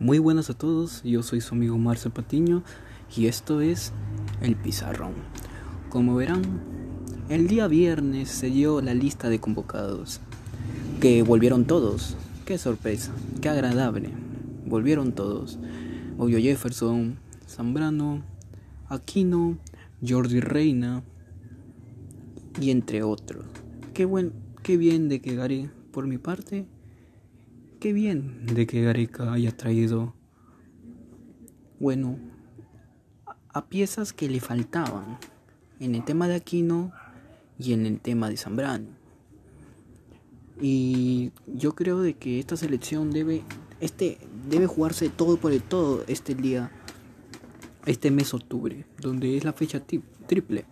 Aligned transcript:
Muy 0.00 0.18
buenas 0.18 0.50
a 0.50 0.54
todos, 0.54 1.02
yo 1.04 1.22
soy 1.22 1.40
su 1.40 1.54
amigo 1.54 1.78
Marcel 1.78 2.10
Patiño 2.10 2.64
y 3.16 3.26
esto 3.26 3.60
es 3.60 3.92
El 4.40 4.56
Pizarrón. 4.56 5.12
Como 5.90 6.16
verán, 6.16 6.42
el 7.28 7.46
día 7.46 7.68
viernes 7.68 8.28
se 8.28 8.48
dio 8.48 8.80
la 8.80 8.94
lista 8.94 9.28
de 9.28 9.38
convocados, 9.38 10.20
que 11.00 11.22
volvieron 11.22 11.66
todos. 11.66 12.16
Qué 12.44 12.58
sorpresa, 12.58 13.12
qué 13.40 13.48
agradable. 13.48 14.10
Volvieron 14.66 15.12
todos. 15.12 15.58
Obvio 16.18 16.40
Jefferson, 16.40 17.18
Zambrano, 17.46 18.22
Aquino, 18.88 19.58
Jordi 20.06 20.40
Reina 20.40 21.04
y 22.60 22.70
entre 22.70 23.04
otros. 23.04 23.44
Qué 23.94 24.04
buen, 24.04 24.32
qué 24.62 24.76
bien 24.76 25.08
de 25.08 25.20
que 25.20 25.36
Gary, 25.36 25.70
por 25.92 26.08
mi 26.08 26.18
parte, 26.18 26.66
qué 27.82 27.92
bien 27.92 28.46
de 28.46 28.64
que 28.64 28.80
Gareca 28.80 29.32
haya 29.32 29.50
traído, 29.56 30.14
bueno, 31.80 32.16
a 33.52 33.66
piezas 33.66 34.12
que 34.12 34.28
le 34.28 34.38
faltaban 34.38 35.18
en 35.80 35.96
el 35.96 36.04
tema 36.04 36.28
de 36.28 36.36
Aquino 36.36 36.92
y 37.58 37.72
en 37.72 37.86
el 37.86 37.98
tema 37.98 38.30
de 38.30 38.36
Zambrano. 38.36 38.86
Y 40.60 41.32
yo 41.48 41.74
creo 41.74 41.98
de 41.98 42.14
que 42.14 42.38
esta 42.38 42.56
selección 42.56 43.10
debe, 43.10 43.42
este, 43.80 44.18
debe 44.48 44.68
jugarse 44.68 45.08
todo 45.08 45.36
por 45.38 45.50
el 45.50 45.60
todo 45.60 46.04
este 46.06 46.36
día, 46.36 46.70
este 47.84 48.12
mes 48.12 48.32
octubre, 48.32 48.86
donde 49.00 49.36
es 49.36 49.42
la 49.42 49.54
fecha 49.54 49.82
triple, 50.28 50.66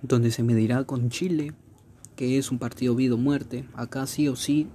donde 0.00 0.30
se 0.30 0.42
medirá 0.42 0.84
con 0.84 1.10
Chile, 1.10 1.52
que 2.16 2.38
es 2.38 2.50
un 2.50 2.58
partido 2.58 2.94
vida 2.94 3.12
o 3.12 3.18
muerte. 3.18 3.68
Acá 3.74 4.06
sí 4.06 4.26
o 4.28 4.36
sí 4.36 4.70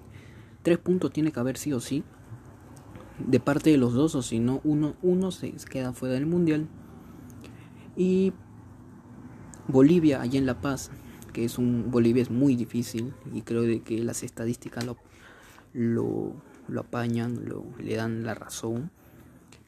tres 0.67 0.79
puntos 0.79 1.13
tiene 1.13 1.31
que 1.31 1.39
haber 1.39 1.55
sí 1.55 1.71
o 1.71 1.79
sí 1.79 2.03
de 3.25 3.39
parte 3.39 3.69
de 3.69 3.77
los 3.77 3.93
dos 3.93 4.15
o 4.15 4.21
si 4.21 4.39
no 4.39 4.59
uno, 4.65 4.97
uno 5.01 5.31
se 5.31 5.53
queda 5.53 5.93
fuera 5.93 6.15
del 6.15 6.25
mundial. 6.25 6.67
Y 7.95 8.33
Bolivia 9.69 10.19
allá 10.19 10.37
en 10.37 10.45
La 10.45 10.59
Paz 10.59 10.91
que 11.31 11.45
es 11.45 11.57
un 11.57 11.89
Bolivia 11.89 12.21
es 12.21 12.29
muy 12.29 12.57
difícil 12.57 13.13
y 13.33 13.43
creo 13.43 13.61
de 13.61 13.79
que 13.79 14.03
las 14.03 14.23
estadísticas 14.23 14.85
lo, 14.85 14.97
lo, 15.71 16.33
lo 16.67 16.81
apañan 16.81 17.45
lo, 17.45 17.63
le 17.79 17.95
dan 17.95 18.25
la 18.25 18.35
razón. 18.35 18.91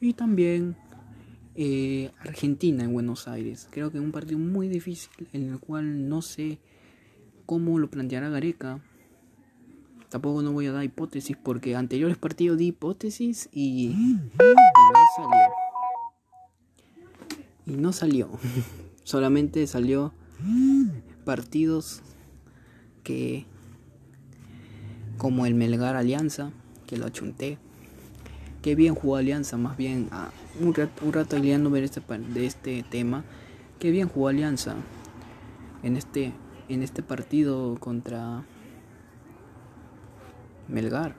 Y 0.02 0.12
también 0.12 0.76
eh, 1.54 2.10
Argentina 2.18 2.84
en 2.84 2.92
Buenos 2.92 3.26
Aires. 3.26 3.68
Creo 3.70 3.90
que 3.90 3.96
es 3.96 4.04
un 4.04 4.12
partido 4.12 4.38
muy 4.38 4.68
difícil 4.68 5.28
en 5.32 5.48
el 5.48 5.60
cual 5.60 6.10
no 6.10 6.20
sé 6.20 6.58
cómo 7.46 7.78
lo 7.78 7.90
planteará 7.90 8.28
Gareca 8.28 8.82
Tampoco 10.10 10.42
no 10.42 10.52
voy 10.52 10.66
a 10.66 10.72
dar 10.72 10.82
hipótesis 10.82 11.36
porque 11.40 11.76
anteriores 11.76 12.18
partidos 12.18 12.58
di 12.58 12.66
hipótesis 12.66 13.48
y, 13.52 13.94
no 14.36 15.04
salió. 15.16 15.54
Y 17.64 17.72
no 17.76 17.92
salió. 17.92 18.28
Solamente 19.04 19.64
salió 19.68 20.12
partidos 21.24 22.02
que 23.04 23.46
como 25.16 25.46
el 25.46 25.54
Melgar 25.54 25.94
Alianza, 25.94 26.50
que 26.88 26.96
lo 26.96 27.06
achunté. 27.06 27.58
Qué 28.62 28.74
bien 28.74 28.96
jugó 28.96 29.16
Alianza, 29.16 29.56
más 29.58 29.76
bien 29.76 30.08
ah, 30.10 30.30
un 30.60 30.74
rato, 30.74 31.04
un 31.04 31.12
rato 31.12 31.40
ver 31.40 31.84
este, 31.84 32.00
de 32.00 32.46
este 32.46 32.82
tema. 32.82 33.24
Qué 33.78 33.92
bien 33.92 34.08
jugó 34.08 34.28
Alianza 34.28 34.74
en 35.84 35.96
este, 35.96 36.32
en 36.68 36.82
este 36.82 37.02
partido 37.02 37.76
contra 37.78 38.44
Melgar. 40.70 41.16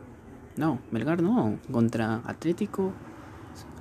No, 0.56 0.80
Melgar 0.92 1.22
no. 1.22 1.60
Contra 1.72 2.22
Atlético. 2.26 2.94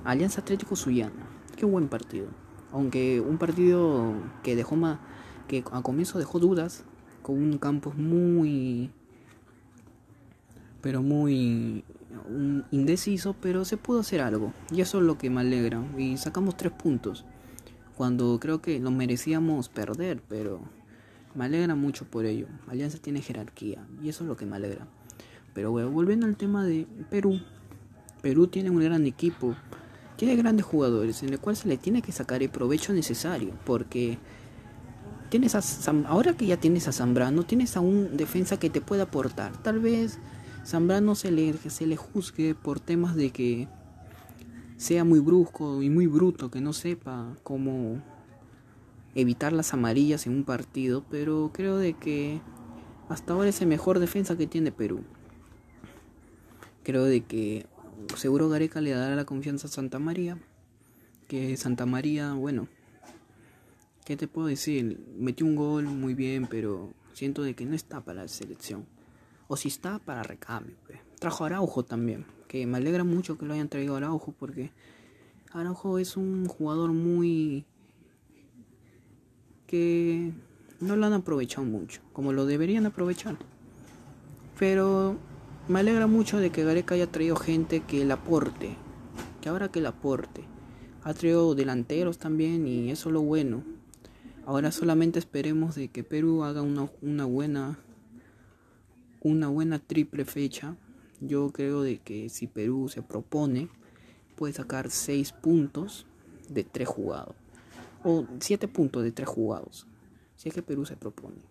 Alianza 0.03 0.41
Atlético 0.41 0.75
Suyana. 0.75 1.27
Qué 1.55 1.65
buen 1.65 1.87
partido. 1.87 2.27
Aunque 2.71 3.21
un 3.21 3.37
partido 3.37 4.13
que 4.43 4.55
dejó 4.55 4.75
más. 4.75 4.99
que 5.47 5.63
a 5.71 5.81
comienzo 5.81 6.19
dejó 6.19 6.39
dudas. 6.39 6.83
Con 7.21 7.35
un 7.35 7.57
campo 7.57 7.93
muy. 7.95 8.91
Pero 10.81 11.01
muy. 11.01 11.83
indeciso. 12.71 13.35
Pero 13.41 13.63
se 13.63 13.77
pudo 13.77 14.01
hacer 14.01 14.21
algo. 14.21 14.53
Y 14.71 14.81
eso 14.81 14.99
es 14.99 15.05
lo 15.05 15.17
que 15.17 15.29
me 15.29 15.41
alegra. 15.41 15.81
Y 15.97 16.17
sacamos 16.17 16.57
tres 16.57 16.73
puntos. 16.73 17.25
Cuando 17.95 18.39
creo 18.39 18.61
que 18.61 18.79
lo 18.79 18.91
merecíamos 18.91 19.69
perder. 19.69 20.21
Pero. 20.27 20.61
Me 21.33 21.45
alegra 21.45 21.75
mucho 21.75 22.03
por 22.03 22.25
ello. 22.25 22.47
Alianza 22.67 22.97
tiene 22.97 23.21
jerarquía. 23.21 23.87
Y 24.01 24.09
eso 24.09 24.25
es 24.25 24.27
lo 24.27 24.35
que 24.35 24.45
me 24.45 24.57
alegra. 24.57 24.85
Pero 25.53 25.71
bueno, 25.71 25.91
volviendo 25.91 26.25
al 26.25 26.37
tema 26.37 26.65
de 26.65 26.87
Perú. 27.09 27.39
Perú 28.21 28.47
tiene 28.47 28.69
un 28.69 28.79
gran 28.79 29.05
equipo, 29.05 29.55
tiene 30.15 30.35
grandes 30.35 30.65
jugadores 30.65 31.23
en 31.23 31.29
el 31.29 31.39
cual 31.39 31.55
se 31.55 31.67
le 31.67 31.77
tiene 31.77 32.01
que 32.01 32.11
sacar 32.11 32.41
el 32.43 32.49
provecho 32.49 32.93
necesario. 32.93 33.53
Porque 33.65 34.17
tienes 35.29 35.55
a 35.55 35.61
ahora 36.07 36.33
que 36.33 36.45
ya 36.45 36.57
tienes 36.57 36.87
a 36.87 36.91
Zambrano, 36.91 37.43
tienes 37.43 37.75
a 37.75 37.81
un 37.81 38.15
defensa 38.15 38.59
que 38.59 38.69
te 38.69 38.81
puede 38.81 39.01
aportar. 39.01 39.57
Tal 39.57 39.79
vez 39.79 40.19
Zambrano 40.65 41.15
se 41.15 41.31
le, 41.31 41.53
se 41.53 41.85
le 41.85 41.97
juzgue 41.97 42.55
por 42.55 42.79
temas 42.79 43.15
de 43.15 43.31
que 43.31 43.67
sea 44.77 45.03
muy 45.03 45.19
brusco 45.19 45.81
y 45.81 45.89
muy 45.89 46.07
bruto, 46.07 46.49
que 46.49 46.61
no 46.61 46.73
sepa 46.73 47.35
cómo 47.43 48.01
evitar 49.15 49.51
las 49.51 49.73
amarillas 49.73 50.25
en 50.25 50.33
un 50.33 50.43
partido, 50.43 51.03
pero 51.09 51.51
creo 51.53 51.77
de 51.77 51.93
que 51.93 52.41
hasta 53.09 53.33
ahora 53.33 53.49
es 53.49 53.61
el 53.61 53.67
mejor 53.67 53.99
defensa 53.99 54.37
que 54.37 54.47
tiene 54.47 54.71
Perú 54.71 55.01
creo 56.83 57.05
de 57.05 57.21
que 57.21 57.65
seguro 58.17 58.49
Gareca 58.49 58.81
le 58.81 58.91
dará 58.91 59.15
la 59.15 59.25
confianza 59.25 59.67
a 59.67 59.71
Santa 59.71 59.99
María. 59.99 60.37
Que 61.27 61.55
Santa 61.57 61.85
María, 61.85 62.33
bueno, 62.33 62.67
¿qué 64.05 64.17
te 64.17 64.27
puedo 64.27 64.47
decir? 64.47 64.99
Metió 65.17 65.45
un 65.45 65.55
gol 65.55 65.85
muy 65.85 66.13
bien, 66.13 66.47
pero 66.47 66.93
siento 67.13 67.43
de 67.43 67.53
que 67.53 67.65
no 67.65 67.75
está 67.75 68.01
para 68.01 68.23
la 68.23 68.27
selección. 68.27 68.85
O 69.47 69.55
si 69.55 69.67
está 69.67 69.99
para 69.99 70.23
recambio. 70.23 70.75
Pues. 70.85 70.99
Trajo 71.19 71.43
a 71.43 71.47
Araujo 71.47 71.83
también, 71.83 72.25
que 72.47 72.65
me 72.65 72.77
alegra 72.77 73.03
mucho 73.03 73.37
que 73.37 73.45
lo 73.45 73.53
hayan 73.53 73.69
traído 73.69 73.95
a 73.95 73.97
Araujo 73.97 74.33
porque 74.37 74.71
Araujo 75.53 75.99
es 75.99 76.17
un 76.17 76.47
jugador 76.47 76.91
muy 76.91 77.65
que 79.67 80.33
no 80.81 80.97
lo 80.97 81.05
han 81.05 81.13
aprovechado 81.13 81.65
mucho, 81.65 82.01
como 82.11 82.33
lo 82.33 82.45
deberían 82.45 82.85
aprovechar. 82.85 83.37
Pero 84.59 85.17
me 85.71 85.79
alegra 85.79 86.05
mucho 86.05 86.37
de 86.37 86.51
que 86.51 86.65
Gareca 86.65 86.95
haya 86.95 87.09
traído 87.09 87.37
gente 87.37 87.79
que 87.79 88.03
le 88.03 88.11
aporte, 88.11 88.75
que 89.39 89.47
ahora 89.47 89.71
que 89.71 89.79
le 89.79 89.87
aporte. 89.87 90.43
Ha 91.03 91.13
traído 91.13 91.55
delanteros 91.55 92.17
también 92.17 92.67
y 92.67 92.91
eso 92.91 93.07
es 93.07 93.13
lo 93.13 93.21
bueno. 93.21 93.63
Ahora 94.45 94.71
solamente 94.73 95.17
esperemos 95.17 95.75
de 95.75 95.87
que 95.87 96.03
Perú 96.03 96.43
haga 96.43 96.61
una, 96.61 96.91
una 97.01 97.23
buena 97.23 97.79
una 99.21 99.47
buena 99.47 99.79
triple 99.79 100.25
fecha. 100.25 100.75
Yo 101.21 101.51
creo 101.51 101.83
de 101.83 101.99
que 101.99 102.27
si 102.27 102.47
Perú 102.47 102.89
se 102.89 103.01
propone 103.01 103.69
puede 104.35 104.53
sacar 104.53 104.89
6 104.89 105.31
puntos 105.31 106.05
de 106.49 106.65
3 106.65 106.85
jugados 106.85 107.35
o 108.03 108.25
7 108.39 108.67
puntos 108.67 109.03
de 109.03 109.13
3 109.13 109.29
jugados. 109.29 109.87
Si 110.35 110.49
es 110.49 110.55
que 110.55 110.63
Perú 110.63 110.85
se 110.85 110.97
propone. 110.97 111.50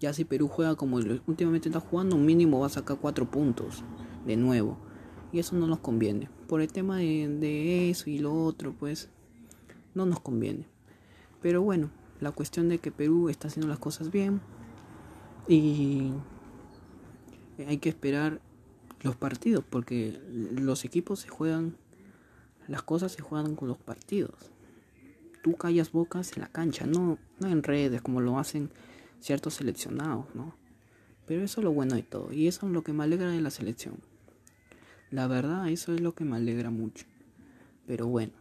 Ya 0.00 0.12
si 0.12 0.24
Perú 0.24 0.48
juega 0.48 0.76
como 0.76 0.96
últimamente 1.26 1.68
está 1.68 1.80
jugando, 1.80 2.16
mínimo 2.16 2.60
va 2.60 2.66
a 2.66 2.70
sacar 2.70 2.98
4 3.00 3.30
puntos 3.30 3.82
de 4.26 4.36
nuevo. 4.36 4.78
Y 5.32 5.40
eso 5.40 5.56
no 5.56 5.66
nos 5.66 5.80
conviene. 5.80 6.30
Por 6.46 6.60
el 6.60 6.72
tema 6.72 6.98
de, 6.98 7.90
eso 7.90 8.08
y 8.08 8.18
lo 8.18 8.32
otro, 8.32 8.72
pues 8.72 9.10
no 9.94 10.06
nos 10.06 10.20
conviene. 10.20 10.66
Pero 11.42 11.62
bueno, 11.62 11.90
la 12.20 12.30
cuestión 12.30 12.68
de 12.68 12.78
que 12.78 12.92
Perú 12.92 13.28
está 13.28 13.48
haciendo 13.48 13.68
las 13.68 13.78
cosas 13.78 14.10
bien. 14.10 14.40
Y 15.48 16.12
hay 17.66 17.78
que 17.78 17.88
esperar 17.88 18.40
los 19.02 19.16
partidos. 19.16 19.64
Porque 19.68 20.18
los 20.30 20.84
equipos 20.84 21.20
se 21.20 21.28
juegan, 21.28 21.76
las 22.68 22.82
cosas 22.82 23.12
se 23.12 23.20
juegan 23.20 23.56
con 23.56 23.68
los 23.68 23.78
partidos. 23.78 24.52
Tú 25.42 25.56
callas 25.56 25.92
bocas 25.92 26.36
en 26.36 26.42
la 26.42 26.48
cancha, 26.48 26.86
no, 26.86 27.18
no 27.40 27.48
en 27.48 27.62
redes 27.62 28.00
como 28.00 28.20
lo 28.20 28.38
hacen 28.38 28.70
ciertos 29.20 29.54
seleccionados, 29.54 30.26
¿no? 30.34 30.54
Pero 31.26 31.44
eso 31.44 31.60
es 31.60 31.64
lo 31.64 31.72
bueno 31.72 31.94
de 31.94 32.02
todo. 32.02 32.32
Y 32.32 32.48
eso 32.48 32.66
es 32.66 32.72
lo 32.72 32.82
que 32.82 32.92
me 32.92 33.04
alegra 33.04 33.30
de 33.30 33.40
la 33.40 33.50
selección. 33.50 33.96
La 35.10 35.26
verdad, 35.26 35.68
eso 35.68 35.94
es 35.94 36.00
lo 36.00 36.14
que 36.14 36.24
me 36.24 36.36
alegra 36.36 36.70
mucho. 36.70 37.06
Pero 37.86 38.06
bueno, 38.06 38.32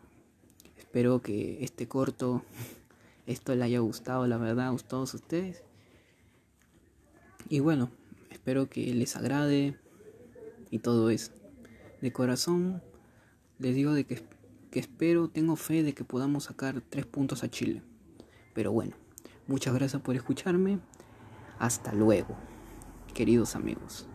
espero 0.78 1.22
que 1.22 1.64
este 1.64 1.88
corto, 1.88 2.44
esto 3.26 3.56
le 3.56 3.64
haya 3.64 3.80
gustado, 3.80 4.26
la 4.28 4.38
verdad, 4.38 4.74
a 4.74 4.78
todos 4.78 5.14
ustedes. 5.14 5.64
Y 7.50 7.60
bueno, 7.60 7.92
espero 8.30 8.70
que 8.70 8.94
les 8.94 9.16
agrade 9.16 9.78
y 10.72 10.80
todo 10.80 11.10
eso. 11.10 11.32
De 12.02 12.12
corazón, 12.12 12.82
les 13.60 13.76
digo 13.76 13.94
de 13.94 14.06
que, 14.06 14.24
que 14.72 14.80
espero, 14.80 15.30
tengo 15.30 15.56
fe 15.56 15.84
de 15.84 15.94
que 15.94 16.04
podamos 16.04 16.46
sacar 16.46 16.82
tres 16.82 17.06
puntos 17.06 17.44
a 17.44 17.50
Chile. 17.50 17.82
Pero 18.54 18.72
bueno. 18.72 19.07
Muchas 19.48 19.74
gracias 19.74 20.02
por 20.02 20.16
escucharme. 20.16 20.80
Hasta 21.60 21.94
luego, 21.94 22.36
queridos 23.14 23.56
amigos. 23.56 24.08